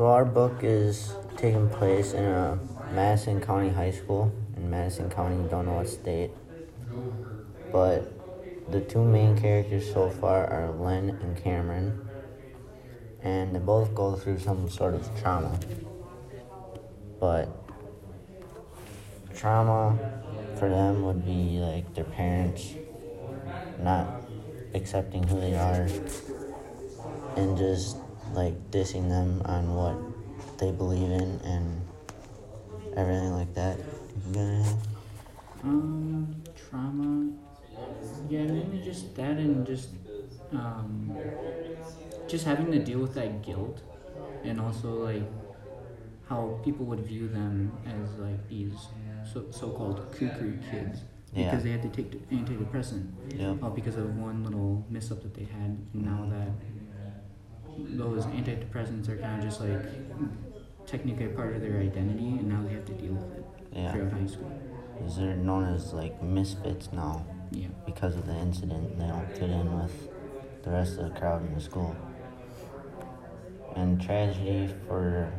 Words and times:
So 0.00 0.06
our 0.06 0.24
book 0.24 0.60
is 0.62 1.12
taking 1.36 1.68
place 1.68 2.14
in 2.14 2.24
a 2.24 2.58
Madison 2.90 3.38
County 3.38 3.68
high 3.68 3.90
school 3.90 4.32
in 4.56 4.70
Madison 4.70 5.10
County, 5.10 5.46
don't 5.50 5.66
know 5.66 5.74
what 5.74 5.90
state. 5.90 6.30
But 7.70 8.10
the 8.72 8.80
two 8.80 9.04
main 9.04 9.38
characters 9.38 9.92
so 9.92 10.08
far 10.08 10.46
are 10.46 10.70
Len 10.70 11.10
and 11.10 11.36
Cameron. 11.44 12.08
And 13.22 13.54
they 13.54 13.58
both 13.58 13.94
go 13.94 14.16
through 14.16 14.38
some 14.38 14.70
sort 14.70 14.94
of 14.94 15.06
trauma. 15.20 15.60
But 17.20 17.50
trauma 19.36 19.98
for 20.58 20.70
them 20.70 21.04
would 21.04 21.26
be 21.26 21.58
like 21.58 21.94
their 21.94 22.04
parents 22.04 22.72
not 23.78 24.24
accepting 24.72 25.24
who 25.24 25.38
they 25.42 25.54
are 25.56 25.86
and 27.36 27.58
just 27.58 27.98
like 28.34 28.70
dissing 28.70 29.08
them 29.08 29.42
on 29.44 29.74
what 29.74 29.96
they 30.58 30.70
believe 30.70 31.10
in 31.10 31.40
and 31.44 31.80
everything 32.96 33.32
like 33.32 33.52
that. 33.54 33.78
Um, 35.62 36.34
trauma. 36.56 37.32
Yeah, 38.28 38.44
mainly 38.44 38.80
just 38.82 39.14
that 39.16 39.36
and 39.38 39.66
just 39.66 39.90
um, 40.52 41.16
just 42.28 42.44
having 42.44 42.70
to 42.72 42.78
deal 42.78 42.98
with 43.00 43.14
that 43.14 43.42
guilt, 43.42 43.80
and 44.44 44.60
also 44.60 44.88
like 45.04 45.22
how 46.28 46.58
people 46.64 46.86
would 46.86 47.00
view 47.00 47.28
them 47.28 47.72
as 47.86 48.18
like 48.18 48.48
these 48.48 48.86
so 49.32 49.44
so-called 49.50 50.00
cuckoo 50.12 50.56
kids 50.70 51.00
Yeah. 51.34 51.44
because 51.50 51.64
they 51.64 51.70
had 51.70 51.82
to 51.82 51.88
take 51.88 52.28
antidepressant 52.30 53.06
Yep. 53.36 53.62
all 53.62 53.70
because 53.70 53.96
of 53.96 54.16
one 54.16 54.42
little 54.44 54.84
mess 54.88 55.10
up 55.10 55.22
that 55.22 55.34
they 55.34 55.44
had. 55.44 55.76
And 55.94 56.04
now 56.04 56.26
that 56.30 56.48
those 57.88 58.24
antidepressants 58.26 59.08
are 59.08 59.16
kind 59.16 59.38
of 59.42 59.48
just 59.48 59.60
like 59.60 60.86
technically 60.86 61.28
part 61.28 61.54
of 61.54 61.62
their 61.62 61.78
identity, 61.80 62.28
and 62.38 62.48
now 62.48 62.62
they 62.66 62.74
have 62.74 62.84
to 62.86 62.92
deal 62.94 63.12
with 63.14 63.36
it 63.38 63.44
Yeah. 63.72 63.92
throughout 63.92 64.12
high 64.12 64.26
school. 64.26 64.52
Is 65.04 65.16
they're 65.16 65.36
known 65.36 65.64
as 65.64 65.92
like 65.92 66.22
misfits 66.22 66.92
now 66.92 67.24
Yeah. 67.50 67.68
because 67.86 68.16
of 68.16 68.26
the 68.26 68.34
incident. 68.36 68.98
They 68.98 69.06
don't 69.06 69.30
fit 69.32 69.50
in 69.50 69.78
with 69.80 70.08
the 70.62 70.70
rest 70.70 70.98
of 70.98 71.12
the 71.12 71.18
crowd 71.18 71.46
in 71.46 71.54
the 71.54 71.60
school. 71.60 71.94
And 73.76 74.00
tragedy 74.00 74.74
for 74.88 75.32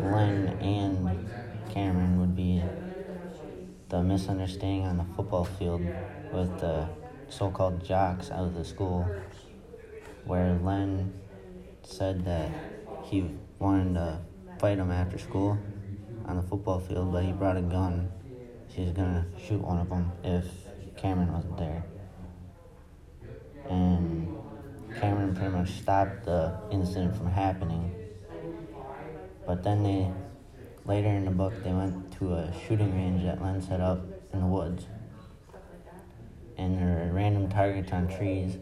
Len 0.00 0.48
and 0.60 1.28
Cameron 1.70 2.20
would 2.20 2.36
be 2.36 2.62
the 3.88 4.02
misunderstanding 4.02 4.86
on 4.86 4.98
the 4.98 5.04
football 5.16 5.44
field 5.44 5.80
with 6.32 6.60
the 6.60 6.86
so-called 7.28 7.82
jocks 7.84 8.30
out 8.30 8.44
of 8.44 8.54
the 8.54 8.64
school, 8.64 9.06
where 10.24 10.54
Len 10.62 11.12
said 11.86 12.24
that 12.24 12.50
he 13.02 13.30
wanted 13.58 13.94
to 13.94 14.18
fight 14.58 14.78
him 14.78 14.90
after 14.90 15.18
school 15.18 15.58
on 16.26 16.36
the 16.36 16.42
football 16.42 16.78
field, 16.80 17.12
but 17.12 17.24
he 17.24 17.32
brought 17.32 17.56
a 17.56 17.62
gun. 17.62 18.10
She 18.74 18.82
was 18.82 18.92
gonna 18.92 19.26
shoot 19.38 19.60
one 19.60 19.78
of 19.78 19.88
them 19.88 20.12
if 20.22 20.46
Cameron 20.96 21.32
wasn't 21.32 21.58
there. 21.58 21.84
And 23.68 24.34
Cameron 25.00 25.34
pretty 25.34 25.50
much 25.50 25.70
stopped 25.70 26.24
the 26.24 26.58
incident 26.70 27.16
from 27.16 27.30
happening. 27.30 27.94
But 29.46 29.64
then 29.64 29.82
they, 29.82 30.10
later 30.84 31.08
in 31.08 31.24
the 31.24 31.30
book, 31.30 31.52
they 31.64 31.72
went 31.72 32.12
to 32.18 32.34
a 32.34 32.52
shooting 32.66 32.94
range 32.94 33.24
that 33.24 33.42
Len 33.42 33.60
set 33.60 33.80
up 33.80 34.00
in 34.32 34.40
the 34.40 34.46
woods. 34.46 34.86
And 36.56 36.78
there 36.78 37.06
were 37.06 37.12
random 37.12 37.48
targets 37.48 37.92
on 37.92 38.08
trees. 38.08 38.58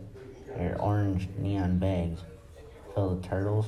There 0.57 0.71
were 0.71 0.81
orange 0.81 1.29
neon 1.39 1.79
bags 1.79 2.21
filled 2.95 3.17
with 3.17 3.25
turtles. 3.29 3.67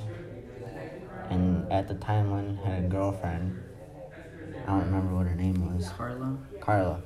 And 1.31 1.71
at 1.73 1.89
the 1.89 1.95
time, 1.95 2.33
Len 2.33 2.57
had 2.57 2.85
a 2.85 2.89
girlfriend. 2.89 3.63
I 4.67 4.67
don't 4.67 4.85
remember 4.85 5.15
what 5.17 5.27
her 5.27 5.35
name 5.35 5.75
was. 5.75 5.89
Carla. 5.91 6.39
Carla. 6.61 7.03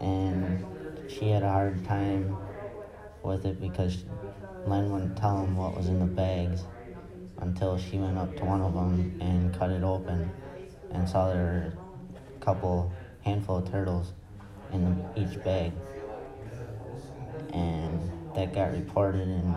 And 0.00 0.64
she 1.08 1.28
had 1.28 1.42
a 1.42 1.50
hard 1.50 1.84
time 1.84 2.36
with 3.22 3.46
it 3.46 3.60
because 3.60 4.04
Len 4.66 4.90
wouldn't 4.90 5.16
tell 5.16 5.44
him 5.44 5.56
what 5.56 5.76
was 5.76 5.88
in 5.88 5.98
the 5.98 6.06
bags 6.06 6.64
until 7.38 7.78
she 7.78 7.98
went 7.98 8.18
up 8.18 8.36
to 8.36 8.44
one 8.44 8.60
of 8.60 8.74
them 8.74 9.18
and 9.20 9.56
cut 9.56 9.70
it 9.70 9.82
open 9.82 10.30
and 10.92 11.08
saw 11.08 11.28
there 11.28 11.36
were 11.36 12.36
a 12.36 12.44
couple 12.44 12.92
handful 13.24 13.58
of 13.58 13.70
turtles 13.70 14.12
in 14.72 14.84
the, 14.84 15.20
each 15.20 15.42
bag. 15.44 15.72
And 17.52 18.10
that 18.34 18.54
got 18.54 18.72
reported 18.72 19.28
and 19.28 19.54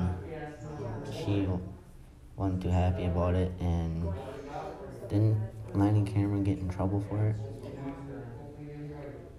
she 1.16 1.48
wasn't 2.36 2.62
too 2.62 2.70
happy 2.70 3.06
about 3.06 3.36
it 3.36 3.52
and 3.60 4.12
didn't 5.10 5.42
and 5.74 6.08
Cameron 6.08 6.44
get 6.44 6.58
in 6.60 6.70
trouble 6.70 7.04
for 7.10 7.28
it? 7.28 7.36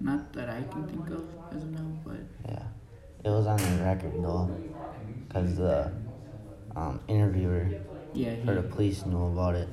Not 0.00 0.32
that 0.34 0.50
I 0.50 0.62
can 0.70 0.86
think 0.86 1.08
of 1.10 1.24
as 1.50 1.62
of 1.62 1.70
now, 1.70 1.98
but 2.04 2.18
Yeah, 2.46 2.62
it 3.24 3.30
was 3.30 3.46
on 3.46 3.56
the 3.56 3.82
record 3.82 4.12
though, 4.22 4.50
because 5.26 5.56
the 5.56 5.92
um, 6.74 7.00
interviewer 7.08 7.68
yeah, 8.12 8.34
he, 8.34 8.48
or 8.48 8.54
the 8.56 8.62
police 8.62 9.06
knew 9.06 9.24
about 9.24 9.54
it. 9.54 9.68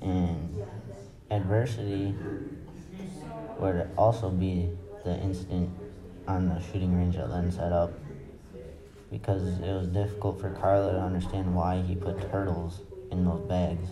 And 0.00 0.62
adversity 1.30 2.14
would 3.58 3.90
also 3.98 4.30
be 4.30 4.70
the 5.04 5.18
incident 5.18 5.70
on 6.28 6.48
the 6.48 6.60
shooting 6.60 6.96
range 6.96 7.16
that 7.16 7.30
Len 7.30 7.50
set 7.50 7.72
up, 7.72 7.92
because 9.10 9.42
it 9.60 9.72
was 9.72 9.88
difficult 9.88 10.40
for 10.40 10.50
Carla 10.50 10.92
to 10.92 11.00
understand 11.00 11.54
why 11.54 11.82
he 11.82 11.94
put 11.94 12.30
turtles 12.30 12.80
in 13.10 13.24
those 13.24 13.40
bags 13.42 13.88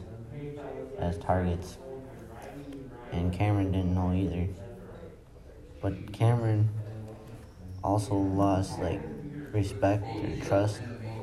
as 0.99 1.19
targets, 1.19 1.77
and 3.13 3.33
Cameron 3.33 3.73
didn't 3.73 3.95
know 3.95 4.13
either. 4.13 4.49
But 5.81 6.13
Cameron 6.13 6.69
also 7.83 8.15
lost 8.15 8.79
like 8.81 9.01
respect 9.53 10.03
or 10.03 10.47
trust 10.47 10.81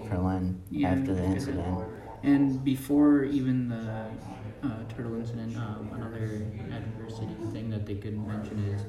for 0.07 0.17
Len 0.17 0.61
Yeah. 0.69 0.89
after 0.89 1.13
the 1.13 1.23
incident. 1.23 1.79
and 2.23 2.63
before 2.63 3.23
even 3.23 3.69
the 3.69 4.05
uh, 4.63 4.83
turtle 4.95 5.15
incident, 5.15 5.55
um, 5.57 5.89
another 5.95 6.45
adversity 6.71 7.33
thing 7.51 7.69
that 7.71 7.85
they 7.85 7.95
could 7.95 8.15
mention 8.15 8.59
is 8.59 8.81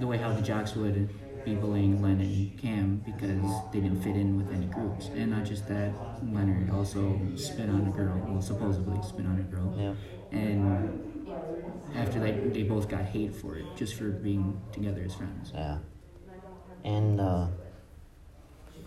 the 0.00 0.06
way 0.06 0.16
how 0.16 0.32
the 0.32 0.42
jocks 0.42 0.74
would 0.74 1.08
be 1.44 1.54
bullying 1.54 2.02
Len 2.02 2.20
and 2.20 2.58
Cam 2.58 3.02
because 3.04 3.42
they 3.72 3.80
didn't 3.80 4.02
fit 4.02 4.16
in 4.16 4.36
with 4.36 4.52
any 4.54 4.66
groups, 4.66 5.08
and 5.14 5.30
not 5.30 5.44
just 5.44 5.68
that, 5.68 5.92
Leonard 6.22 6.70
also 6.70 7.18
spit 7.36 7.68
on 7.68 7.86
a 7.86 7.96
girl, 7.96 8.20
well 8.28 8.42
supposedly 8.42 8.98
spit 9.06 9.26
on 9.26 9.38
a 9.38 9.54
girl, 9.54 9.74
Yep. 9.78 9.96
and 10.32 11.00
after 11.94 12.18
that 12.20 12.52
they 12.52 12.62
both 12.62 12.88
got 12.88 13.02
hate 13.04 13.34
for 13.34 13.56
it 13.56 13.64
just 13.76 13.94
for 13.94 14.10
being 14.10 14.60
together 14.72 15.02
as 15.04 15.14
friends. 15.14 15.52
Yeah. 15.54 15.78
And 16.84 17.20
uh, 17.20 17.46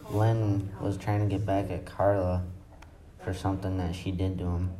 Len 0.09 0.71
was 0.81 0.97
trying 0.97 1.21
to 1.21 1.25
get 1.35 1.45
back 1.45 1.69
at 1.69 1.85
Carla 1.85 2.43
for 3.23 3.33
something 3.33 3.77
that 3.77 3.95
she 3.95 4.11
did 4.11 4.37
to 4.39 4.45
him. 4.45 4.71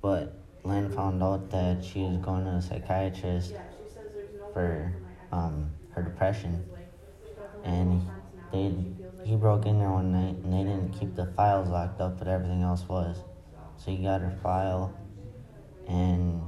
But 0.00 0.38
Len 0.62 0.90
found 0.90 1.22
out 1.22 1.50
that 1.50 1.84
she 1.84 2.00
was 2.02 2.18
going 2.18 2.44
to 2.44 2.50
a 2.50 2.62
psychiatrist 2.62 3.54
for 4.52 4.92
um, 5.32 5.70
her 5.90 6.02
depression. 6.02 6.64
And 7.64 8.02
they 8.52 8.72
he 9.24 9.34
broke 9.34 9.66
in 9.66 9.78
there 9.80 9.90
one 9.90 10.12
night 10.12 10.36
and 10.44 10.52
they 10.52 10.58
didn't 10.62 10.90
keep 10.92 11.16
the 11.16 11.26
files 11.36 11.68
locked 11.68 12.00
up, 12.00 12.18
but 12.18 12.28
everything 12.28 12.62
else 12.62 12.88
was. 12.88 13.16
So 13.76 13.90
he 13.90 13.96
got 13.98 14.20
her 14.20 14.30
file 14.42 14.94
and 15.88 16.40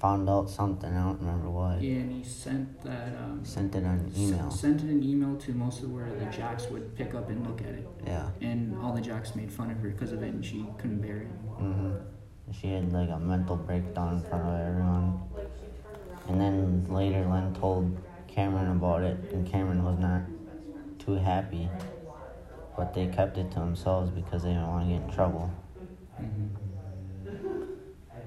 found 0.00 0.28
out 0.30 0.48
something. 0.50 0.90
I 0.92 1.02
don't 1.04 1.20
remember 1.20 1.50
what. 1.50 1.80
Yeah, 1.82 1.96
and 1.96 2.10
he 2.12 2.24
sent 2.24 2.80
that. 2.82 3.08
Um, 3.18 3.40
Sent 3.44 3.74
it 3.74 3.84
on 3.84 4.06
s- 4.10 4.18
email. 4.18 4.50
sent 4.50 4.80
it 4.82 4.88
an 4.88 5.02
email 5.02 5.36
to 5.36 5.52
most 5.52 5.82
of 5.82 5.92
where 5.92 6.10
the 6.10 6.24
jocks 6.26 6.68
would 6.70 6.96
pick 6.96 7.14
up 7.14 7.28
and 7.28 7.46
look 7.46 7.60
at 7.60 7.68
it, 7.68 7.86
Yeah. 8.06 8.28
and 8.40 8.76
all 8.78 8.92
the 8.94 9.00
jocks 9.00 9.34
made 9.36 9.52
fun 9.52 9.70
of 9.70 9.78
her 9.78 9.90
because 9.90 10.12
of 10.12 10.22
it, 10.22 10.32
and 10.32 10.44
she 10.44 10.66
couldn't 10.78 11.00
bear 11.02 11.18
it. 11.18 11.26
hmm 11.58 11.92
She 12.50 12.72
had 12.72 12.92
like 12.92 13.10
a 13.10 13.18
mental 13.18 13.56
breakdown 13.56 14.14
in 14.14 14.20
front 14.22 14.44
of 14.48 14.60
everyone. 14.68 15.20
And 16.28 16.40
then 16.40 16.86
later, 16.88 17.24
Len 17.26 17.54
told 17.54 17.96
Cameron 18.34 18.70
about 18.70 19.02
it, 19.02 19.18
and 19.32 19.46
Cameron 19.46 19.84
was 19.84 19.98
not 19.98 20.22
too 20.98 21.14
happy. 21.14 21.68
But 22.76 22.94
they 22.94 23.06
kept 23.08 23.36
it 23.36 23.50
to 23.52 23.58
themselves 23.58 24.10
because 24.10 24.42
they 24.42 24.48
didn't 24.48 24.68
want 24.68 24.88
to 24.88 24.94
get 24.94 25.02
in 25.02 25.10
trouble. 25.14 25.50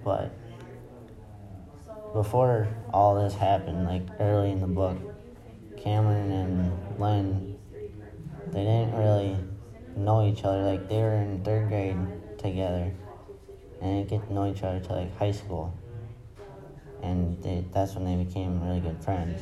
But 0.04 0.31
before 2.13 2.68
all 2.94 3.16
this 3.16 3.34
happened, 3.34 3.86
like 3.86 4.04
early 4.19 4.52
in 4.52 4.62
the 4.62 4.68
book, 4.68 4.98
Cameron 5.78 6.31
and 6.31 7.00
Len, 7.00 7.57
they 8.52 8.63
didn't 8.63 8.96
really 8.96 9.38
know 9.96 10.28
each 10.28 10.44
other. 10.44 10.62
Like 10.62 10.88
they 10.88 11.02
were 11.02 11.16
in 11.16 11.44
third 11.44 11.69
grade 11.69 11.98
together, 12.38 12.94
and 13.81 13.98
they 13.98 14.07
get 14.07 14.28
to 14.28 14.34
know 14.34 14.46
each 14.46 14.62
other 14.62 14.80
till 14.80 14.98
like 14.98 15.18
high 15.18 15.31
school. 15.31 15.74
And 17.02 17.42
they, 17.42 17.66
that's 17.74 17.96
when 17.96 18.06
they 18.06 18.24
became 18.24 18.63
really 18.63 18.80
good 18.80 19.04
friends. 19.04 19.42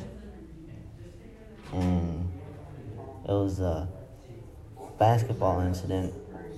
And 1.74 2.32
it 3.24 3.32
was 3.32 3.58
a 3.60 3.88
basketball 4.98 5.60
incident 5.60 6.14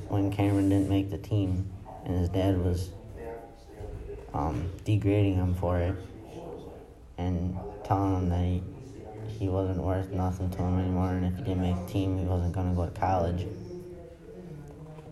when 0.09 0.31
Cameron 0.31 0.69
didn't 0.69 0.89
make 0.89 1.11
the 1.11 1.19
team, 1.19 1.71
and 2.05 2.19
his 2.19 2.29
dad 2.29 2.63
was 2.63 2.91
um, 4.35 4.71
degrading 4.85 5.35
him 5.35 5.55
for 5.55 5.79
it, 5.79 5.95
and 7.19 7.57
telling 7.85 8.15
him 8.15 8.29
that 8.29 8.45
he, 8.45 8.63
he 9.39 9.49
wasn't 9.49 9.79
worth 9.79 10.11
nothing 10.11 10.51
to 10.51 10.59
him 10.59 10.79
anymore, 10.79 11.11
and 11.11 11.27
if 11.27 11.37
he 11.37 11.43
didn't 11.43 11.63
make 11.63 11.87
the 11.87 11.93
team, 11.93 12.19
he 12.19 12.25
wasn't 12.25 12.53
going 12.53 12.69
to 12.69 12.77
go 12.77 12.85
to 12.85 13.01
college. 13.01 13.47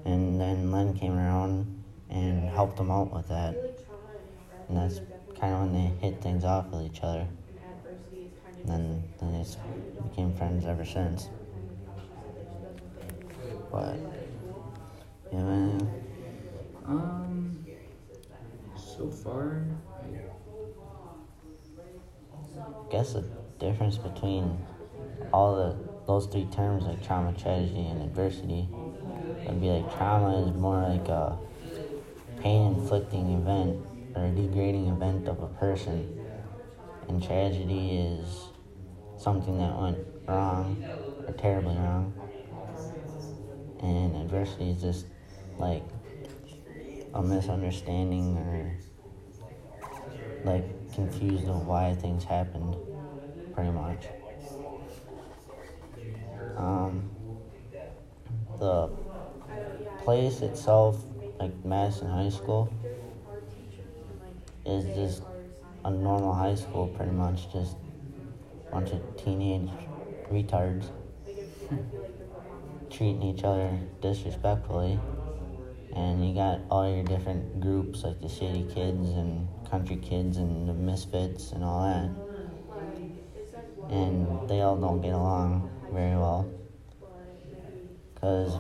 And 0.05 0.39
then 0.39 0.71
Len 0.71 0.95
came 0.95 1.17
around 1.17 1.83
and 2.11 2.49
helped 2.51 2.79
him 2.79 2.91
out 2.91 3.13
with 3.13 3.29
that, 3.29 3.57
and 4.69 4.77
that's 4.77 5.01
kind 5.41 5.55
of 5.55 5.61
when 5.63 5.73
they 5.73 6.07
hit 6.07 6.21
things 6.21 6.45
off 6.45 6.67
with 6.67 6.83
each 6.83 7.01
other. 7.03 7.27
And 8.67 8.73
then, 8.73 9.05
then 9.21 9.33
they 9.33 10.09
became 10.09 10.35
friends 10.35 10.65
ever 10.65 10.85
since. 10.85 11.29
But 13.71 13.97
yeah, 15.33 15.43
man. 15.43 15.91
Um, 16.87 17.67
so 18.77 19.09
far, 19.11 19.63
I 22.33 22.91
guess 22.91 23.13
the 23.15 23.25
difference 23.59 23.99
between 23.99 24.59
all 25.33 25.57
the 25.57 25.77
those 26.07 26.27
three 26.27 26.47
terms 26.47 26.85
like 26.85 27.05
trauma, 27.05 27.33
tragedy, 27.33 27.87
and 27.87 28.03
adversity 28.03 28.69
would 29.47 29.61
be 29.61 29.69
like 29.69 29.97
trauma 29.97 30.47
is 30.47 30.55
more 30.55 30.81
like 30.83 31.09
a 31.09 31.39
pain 32.41 32.75
inflicting 32.75 33.33
event 33.33 33.85
or 34.15 34.27
a 34.27 34.31
degrading 34.31 34.87
event 34.89 35.29
of 35.29 35.43
a 35.43 35.47
person, 35.49 36.21
and 37.09 37.23
tragedy 37.23 37.97
is 37.99 38.49
something 39.25 39.57
that 39.59 39.81
went 39.81 39.99
wrong 40.29 40.77
or 41.27 41.33
terribly 41.33 41.75
wrong, 41.75 42.13
and 43.81 44.15
adversity 44.17 44.71
is 44.71 44.83
just 44.83 45.07
like 45.59 45.83
a 47.15 47.23
misunderstanding 47.23 48.37
or 48.37 48.71
like 50.45 50.65
confused 50.95 51.49
of 51.49 51.67
why 51.67 51.95
things 51.95 52.23
happened, 52.25 52.77
pretty 53.55 53.71
much. 53.71 54.05
Um, 56.59 57.11
the 58.59 58.91
place 59.99 60.43
itself, 60.43 61.03
like 61.41 61.65
Madison 61.65 62.09
High 62.09 62.29
School, 62.29 62.71
is 64.67 64.95
just 64.95 65.23
a 65.85 65.91
normal 65.91 66.35
high 66.35 66.55
school, 66.55 66.89
pretty 66.89 67.13
much, 67.13 67.51
just 67.53 67.77
bunch 68.75 68.91
of 68.91 69.17
teenage 69.17 69.71
retards 70.33 70.91
treating 72.91 73.23
each 73.23 73.45
other 73.45 73.71
disrespectfully. 74.03 74.99
And 75.95 76.27
you 76.27 76.35
got 76.35 76.61
all 76.73 76.93
your 76.93 77.05
different 77.05 77.61
groups, 77.61 78.03
like 78.03 78.21
the 78.21 78.29
city 78.29 78.67
kids 78.75 79.11
and 79.11 79.47
country 79.71 79.95
kids 79.95 80.39
and 80.39 80.69
the 80.69 80.75
misfits 80.75 81.53
and 81.53 81.63
all 81.63 81.85
that. 81.85 82.11
And 83.95 84.49
they 84.49 84.61
all 84.61 84.77
don't 84.77 85.01
get 85.01 85.13
along 85.13 85.71
very 85.93 86.17
well. 86.17 86.51
Because 88.13 88.55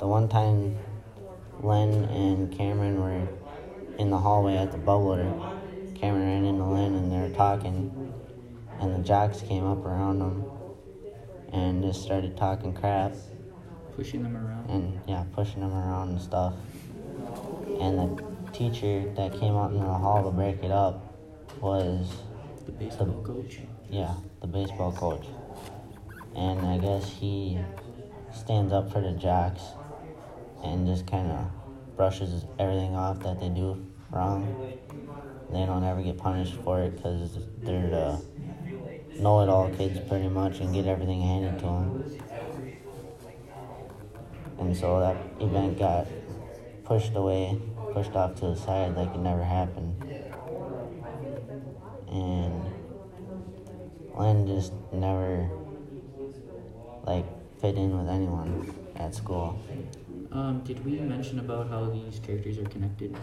the 0.00 0.06
one 0.08 0.28
time 0.28 0.76
Len 1.60 2.06
and 2.06 2.50
Cameron 2.50 3.00
were 3.00 3.28
in 4.00 4.10
the 4.10 4.18
hallway 4.18 4.56
at 4.56 4.72
the 4.72 4.78
bubbler, 4.78 5.30
Cameron 5.94 6.26
ran 6.26 6.44
into 6.44 6.64
Len 6.64 6.94
and 6.94 7.12
they 7.12 7.18
were 7.18 7.36
talking, 7.36 8.12
and 8.82 8.94
the 8.94 8.98
jocks 9.06 9.40
came 9.42 9.64
up 9.64 9.84
around 9.86 10.18
them 10.18 10.44
and 11.52 11.82
just 11.82 12.02
started 12.02 12.36
talking 12.36 12.74
crap 12.74 13.12
pushing 13.96 14.22
them 14.22 14.36
around. 14.36 14.68
and 14.70 15.00
yeah, 15.06 15.24
pushing 15.32 15.60
them 15.60 15.72
around 15.72 16.10
and 16.10 16.20
stuff. 16.20 16.54
And 17.80 17.98
the 17.98 18.24
teacher 18.52 19.12
that 19.16 19.32
came 19.38 19.54
out 19.54 19.72
in 19.72 19.78
the 19.78 19.84
hall 19.84 20.24
to 20.24 20.30
break 20.30 20.62
it 20.62 20.70
up 20.70 21.14
was 21.60 22.16
The 22.66 22.72
baseball 22.72 23.22
coach. 23.22 23.60
yeah, 23.90 24.14
the 24.40 24.46
baseball 24.46 24.92
coach. 24.92 25.26
And 26.34 26.60
I 26.66 26.78
guess 26.78 27.08
he 27.08 27.58
stands 28.34 28.72
up 28.72 28.90
for 28.90 29.00
the 29.00 29.12
jocks 29.12 29.62
and 30.64 30.86
just 30.86 31.06
kind 31.06 31.30
of 31.30 31.96
brushes 31.96 32.46
everything 32.58 32.96
off 32.96 33.20
that 33.20 33.38
they 33.38 33.48
do 33.48 33.84
wrong. 34.10 34.72
They 35.52 35.66
don't 35.66 35.84
ever 35.84 36.02
get 36.02 36.16
punished 36.16 36.54
for 36.64 36.80
it 36.80 36.96
because 36.96 37.38
they're 37.58 37.90
the 37.90 38.22
know-it-all 39.18 39.70
kids 39.76 39.98
pretty 40.08 40.28
much 40.28 40.60
and 40.60 40.74
get 40.74 40.86
everything 40.86 41.20
handed 41.20 41.58
to 41.60 41.66
them. 41.66 42.20
And 44.58 44.76
so 44.76 45.00
that 45.00 45.16
event 45.40 45.78
got 45.78 46.06
pushed 46.84 47.14
away, 47.14 47.58
pushed 47.92 48.14
off 48.14 48.34
to 48.36 48.46
the 48.46 48.56
side 48.56 48.96
like 48.96 49.14
it 49.14 49.18
never 49.18 49.42
happened. 49.42 49.96
And 52.08 52.64
Len 54.14 54.46
just 54.46 54.72
never 54.92 55.48
like 57.04 57.24
fit 57.60 57.76
in 57.76 57.96
with 57.96 58.08
anyone 58.08 58.72
at 58.96 59.14
school. 59.14 59.58
Um, 60.30 60.60
did 60.64 60.84
we 60.84 60.92
mention 60.92 61.38
about 61.38 61.68
how 61.68 61.86
these 61.86 62.20
characters 62.20 62.58
are 62.58 62.64
connected? 62.64 63.16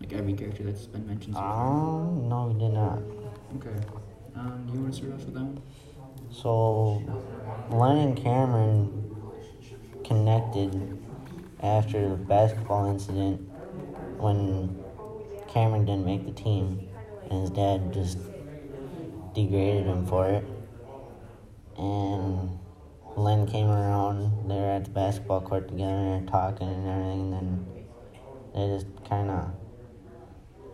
Like 0.00 0.12
every 0.12 0.34
character 0.34 0.62
that's 0.62 0.86
been 0.86 1.06
mentioned 1.06 1.34
so 1.34 1.40
far. 1.40 2.00
Um, 2.00 2.28
no, 2.28 2.46
we 2.46 2.58
did 2.58 2.72
not. 2.72 2.98
Okay. 3.56 4.03
Um, 4.36 4.68
you 4.72 4.80
want 4.80 4.92
to 4.92 4.98
start 4.98 5.12
off 5.12 5.24
with 5.26 5.34
that 5.34 5.42
one? 5.42 5.62
So, 6.32 7.02
Len 7.70 7.98
and 7.98 8.16
Cameron 8.16 9.30
connected 10.04 10.98
after 11.60 12.08
the 12.08 12.16
basketball 12.16 12.90
incident 12.90 13.40
when 14.18 14.82
Cameron 15.48 15.84
didn't 15.84 16.04
make 16.04 16.26
the 16.26 16.32
team 16.32 16.88
and 17.30 17.42
his 17.42 17.50
dad 17.50 17.92
just 17.92 18.18
degraded 19.34 19.86
him 19.86 20.04
for 20.04 20.28
it. 20.28 20.44
And 21.78 22.58
Len 23.16 23.46
came 23.46 23.68
around, 23.68 24.48
they 24.48 24.56
were 24.56 24.70
at 24.70 24.84
the 24.84 24.90
basketball 24.90 25.42
court 25.42 25.68
together 25.68 25.92
and 25.92 26.26
talking 26.26 26.68
and 26.68 26.88
everything, 26.88 27.20
and 27.20 27.32
then 27.32 27.66
they 28.52 28.74
just 28.74 28.86
kind 29.08 29.30
of 29.30 29.54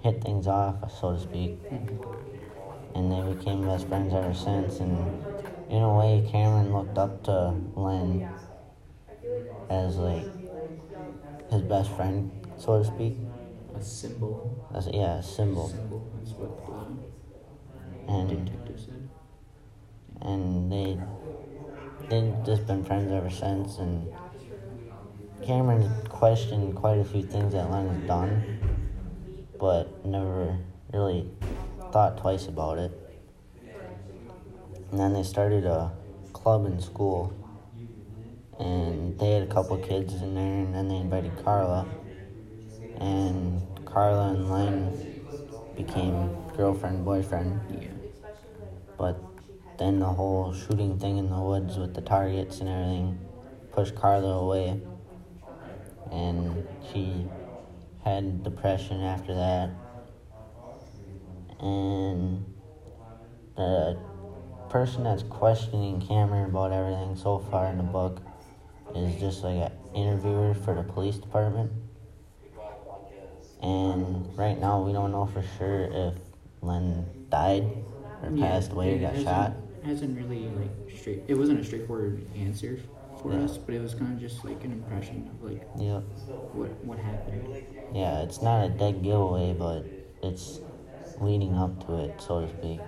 hit 0.02 0.22
things 0.22 0.46
off, 0.46 0.98
so 0.98 1.12
to 1.12 1.20
speak 1.20 1.58
and 2.94 3.10
they 3.12 3.22
became 3.34 3.66
best 3.66 3.88
friends 3.88 4.12
ever 4.14 4.34
since. 4.34 4.81
And 4.81 5.25
in 5.70 5.82
a 5.82 5.94
way, 5.96 6.26
Cameron 6.31 6.72
looked 6.72 6.98
up 6.98 7.22
to 7.25 7.54
Len 7.75 8.28
as 9.69 9.96
like 9.96 10.26
his 11.50 11.62
best 11.62 11.91
friend, 11.93 12.31
so 12.58 12.79
to 12.79 12.84
speak. 12.84 13.17
A 13.76 13.82
symbol. 13.82 14.69
That's, 14.72 14.88
yeah, 14.93 15.19
a 15.19 15.22
symbol. 15.22 15.69
Symbol. 15.69 16.10
That's 16.19 16.32
what 16.32 16.56
the 18.06 18.12
And 18.12 18.46
detective 18.46 18.81
said. 18.81 19.08
and 20.22 20.70
they 20.72 20.98
they've 22.08 22.34
just 22.44 22.67
been 22.67 22.84
friends 22.84 23.12
ever 23.12 23.31
since. 23.31 23.79
And 23.79 24.08
Cameron 25.43 25.91
questioned 26.08 26.74
quite 26.76 26.98
a 26.98 27.05
few 27.05 27.22
things 27.22 27.53
that 27.53 27.70
Len 27.70 27.88
has 27.88 28.06
done, 28.06 28.44
but 29.58 30.05
never 30.05 30.58
really 30.93 31.31
thought 31.93 32.19
twice 32.19 32.47
about 32.47 32.79
it. 32.79 32.93
And 34.91 34.99
then 34.99 35.13
they 35.13 35.23
started 35.23 35.65
a 35.65 35.93
club 36.32 36.67
in 36.67 36.81
school, 36.81 37.32
and 38.59 39.19
they 39.19 39.32
had 39.32 39.43
a 39.43 39.47
couple 39.47 39.77
kids 39.79 40.15
in 40.15 40.35
there, 40.35 40.44
and 40.44 40.75
then 40.75 40.89
they 40.89 40.97
invited 40.97 41.32
Carla, 41.44 41.87
and 42.99 43.61
Carla 43.85 44.31
and 44.31 44.51
Len 44.51 45.23
became 45.77 46.37
girlfriend 46.56 47.05
boyfriend. 47.05 47.61
But 48.97 49.20
then 49.79 49.99
the 49.99 50.06
whole 50.06 50.53
shooting 50.53 50.99
thing 50.99 51.19
in 51.19 51.31
the 51.31 51.41
woods 51.41 51.77
with 51.79 51.94
the 51.94 52.03
targets 52.03 52.61
and 52.61 52.69
everything 52.69 53.19
pushed 53.73 53.94
Carla 53.94 54.39
away, 54.39 54.81
and 56.13 56.67
she 56.93 57.27
had 58.05 58.43
depression 58.43 59.01
after 59.01 59.35
that 59.35 59.70
and 61.60 62.44
the 63.56 63.98
person 64.69 65.05
that's 65.05 65.22
questioning 65.24 66.00
Cameron 66.00 66.50
about 66.50 66.72
everything 66.72 67.17
so 67.17 67.38
far 67.50 67.67
in 67.67 67.76
the 67.76 67.82
book 67.82 68.20
is 68.94 69.19
just 69.20 69.44
like 69.44 69.56
an 69.70 69.72
interviewer 69.94 70.55
for 70.55 70.74
the 70.74 70.82
police 70.82 71.17
department. 71.17 71.70
And 73.62 74.36
right 74.38 74.58
now, 74.58 74.81
we 74.82 74.93
don't 74.93 75.12
know 75.12 75.26
for 75.26 75.43
sure 75.58 75.88
if 75.93 76.14
Len 76.62 77.05
died 77.29 77.64
or 78.22 78.31
Yeah, 78.31 78.48
passed 78.48 78.72
away 78.72 78.94
or 78.94 78.98
got 79.00 79.08
hasn't- 79.12 79.24
shot. 79.26 79.52
Hasn't 79.82 80.19
really 80.19 80.48
like 80.50 80.96
straight. 80.98 81.22
It 81.26 81.34
wasn't 81.36 81.60
a 81.60 81.64
straightforward 81.64 82.24
answer 82.36 82.79
for 83.17 83.32
Yeah. 83.32 83.44
us, 83.44 83.56
but 83.58 83.74
it 83.74 83.81
was 83.82 83.94
kind 83.94 84.12
of 84.14 84.20
just 84.20 84.44
like 84.44 84.62
an 84.64 84.72
impression 84.72 85.29
of 85.32 85.43
like 85.50 85.67
Yep. 85.79 86.02
what 86.55 86.84
what 86.84 86.98
happened. 86.98 87.43
Yeah, 87.94 88.20
it's 88.22 88.40
not 88.43 88.64
a 88.64 88.69
dead 88.69 89.02
giveaway, 89.02 89.55
but 89.58 89.84
it's 90.22 90.60
leading 91.20 91.55
up 91.56 91.86
to 91.86 91.96
it, 91.96 92.20
so 92.20 92.41
to 92.41 92.48
speak. 92.48 92.81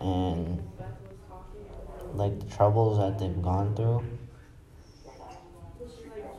And 0.00 0.62
like 2.14 2.38
the 2.40 2.46
troubles 2.46 2.98
that 2.98 3.18
they've 3.18 3.42
gone 3.42 3.74
through, 3.76 4.04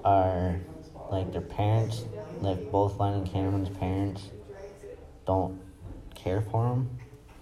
are 0.04 0.60
like 1.12 1.32
their 1.32 1.42
parents, 1.42 2.06
like 2.42 2.72
both 2.72 3.00
Len 3.00 3.14
and 3.14 3.32
Cameron's 3.32 3.70
parents, 3.78 4.30
don't 5.26 5.62
care 6.16 6.42
for 6.42 6.70
them. 6.70 6.90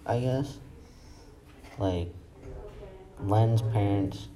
I 0.06 0.20
guess. 0.20 0.58
Like 1.78 2.14
Len's 3.22 3.62
parents, 3.62 4.28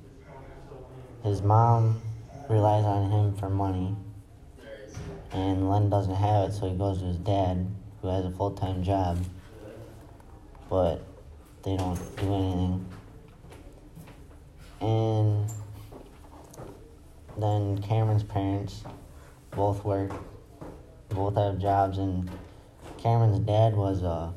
his 1.23 1.41
mom 1.41 2.01
relies 2.49 2.85
on 2.85 3.11
him 3.11 3.35
for 3.35 3.49
money, 3.49 3.95
and 5.31 5.69
Len 5.69 5.89
doesn't 5.89 6.15
have 6.15 6.49
it, 6.49 6.53
so 6.53 6.69
he 6.69 6.77
goes 6.77 6.99
to 6.99 7.05
his 7.05 7.17
dad, 7.17 7.67
who 8.03 8.09
has 8.09 8.25
a 8.25 8.31
full 8.31 8.51
time 8.51 8.83
job, 8.83 9.17
but 10.69 11.01
they 11.63 11.77
don't 11.77 11.95
do 12.17 12.33
anything. 12.33 12.85
And 14.81 15.49
then 17.37 17.81
Cameron's 17.81 18.23
parents 18.23 18.83
both 19.51 19.85
work, 19.85 20.11
both 21.07 21.35
have 21.35 21.57
jobs, 21.59 21.97
and 21.97 22.29
Cameron's 22.97 23.39
dad 23.39 23.73
was 23.73 24.03
a 24.03 24.33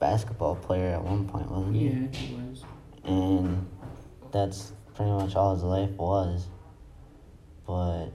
basketball 0.00 0.56
player 0.56 0.88
at 0.88 1.04
one 1.04 1.28
point, 1.28 1.48
wasn't 1.48 1.76
he? 1.76 1.86
Yeah, 1.86 2.08
he 2.10 2.34
was. 2.34 2.64
And 3.04 3.64
that's 4.32 4.72
pretty 4.96 5.12
much 5.12 5.36
all 5.36 5.54
his 5.54 5.62
life 5.62 5.90
was. 5.90 6.48
But 7.64 8.06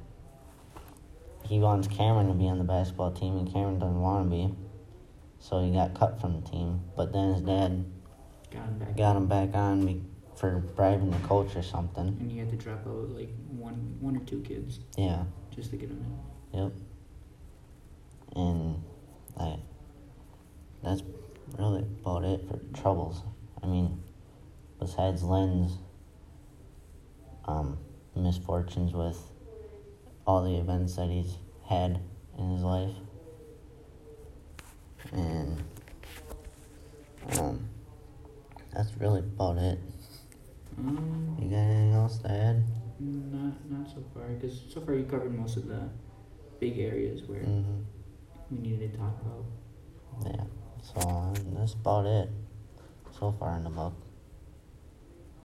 he 1.47 1.59
wants 1.59 1.87
Cameron 1.87 2.27
to 2.27 2.33
be 2.33 2.47
on 2.47 2.57
the 2.57 2.63
basketball 2.63 3.11
team, 3.11 3.37
and 3.37 3.51
Cameron 3.51 3.79
doesn't 3.79 4.01
want 4.01 4.25
to 4.25 4.29
be. 4.35 4.53
So 5.39 5.61
he 5.63 5.71
got 5.71 5.93
cut 5.93 6.19
from 6.19 6.41
the 6.41 6.49
team. 6.49 6.81
But 6.95 7.13
then 7.13 7.33
his 7.33 7.41
dad 7.41 7.85
Got 8.51 8.65
him 8.67 8.79
back. 8.79 8.97
got 8.97 9.15
him 9.15 9.27
back 9.27 9.53
on 9.53 10.05
for 10.35 10.57
bribing 10.75 11.11
the 11.11 11.17
coach 11.27 11.55
or 11.55 11.61
something. 11.61 12.17
And 12.19 12.31
he 12.31 12.39
had 12.39 12.49
to 12.49 12.55
drop 12.55 12.85
out 12.87 13.09
like 13.11 13.29
one, 13.49 13.95
one 13.99 14.17
or 14.17 14.21
two 14.21 14.41
kids 14.41 14.79
Yeah. 14.97 15.23
just 15.55 15.69
to 15.71 15.77
get 15.77 15.89
him 15.89 16.03
in. 16.53 16.59
Yep. 16.61 16.71
And 18.35 18.83
like 19.37 19.59
that's 20.83 21.03
really 21.57 21.81
about 22.01 22.23
it 22.25 22.41
for 22.47 22.59
troubles. 22.79 23.21
I 23.63 23.67
mean, 23.67 24.01
besides 24.79 25.23
Len's 25.23 25.77
um, 27.45 27.77
misfortunes 28.15 28.93
with 28.93 29.19
all 30.25 30.43
the 30.43 30.55
events 30.57 30.95
that 30.95 31.09
he's 31.09 31.37
had 31.67 31.99
in 32.37 32.49
his 32.51 32.63
life. 32.63 32.95
And 35.11 35.63
um, 37.39 37.69
that's 38.73 38.91
really 38.99 39.19
about 39.19 39.57
it. 39.57 39.79
Um, 40.77 41.37
You 41.41 41.49
got 41.49 41.57
anything 41.57 41.93
else 41.93 42.17
to 42.19 42.31
add? 42.31 42.63
not 42.99 43.53
not 43.69 43.87
so 43.89 44.03
far, 44.13 44.27
because 44.29 44.61
so 44.69 44.81
far 44.81 44.95
you 44.95 45.03
covered 45.03 45.37
most 45.37 45.57
of 45.57 45.67
the 45.67 45.89
big 46.59 46.79
areas 46.79 47.21
where 47.27 47.41
Mm-hmm. 47.41 47.81
we 48.51 48.57
needed 48.57 48.93
to 48.93 48.97
talk 48.97 49.13
about. 49.21 49.45
Yeah. 50.33 50.43
So 50.81 51.07
um, 51.07 51.33
that's 51.53 51.73
about 51.73 52.05
it 52.05 52.29
so 53.19 53.31
far 53.39 53.57
in 53.57 53.63
the 53.63 53.69
book. 53.69 53.93